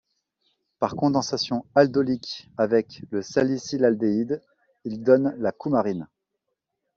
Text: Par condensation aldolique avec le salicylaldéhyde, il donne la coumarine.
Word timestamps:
Par 0.79 0.95
condensation 0.95 1.63
aldolique 1.75 2.49
avec 2.57 3.03
le 3.11 3.21
salicylaldéhyde, 3.21 4.41
il 4.83 5.03
donne 5.03 5.35
la 5.37 5.51
coumarine. 5.51 6.07